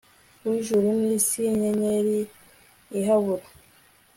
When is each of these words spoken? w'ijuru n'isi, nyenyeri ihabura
w'ijuru 0.47 0.87
n'isi, 0.99 1.41
nyenyeri 1.59 2.19
ihabura 2.99 3.45